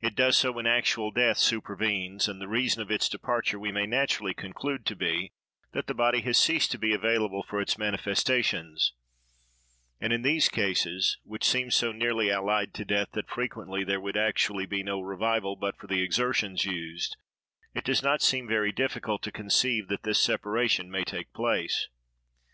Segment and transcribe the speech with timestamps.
[0.00, 3.84] It does so when actual death supervenes, and the reason of its departure we may
[3.84, 5.32] naturally conclude to be,
[5.72, 8.94] that the body has ceased to be available for its manifestations;
[10.00, 14.16] and in these cases, which seem so nearly allied to death, that frequently there would
[14.16, 17.18] actually be no revival but for the exertions used,
[17.74, 21.88] it does not seem very difficult to conceive that this separation may take place.